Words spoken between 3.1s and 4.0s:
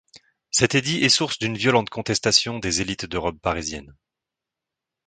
robe parisiennes.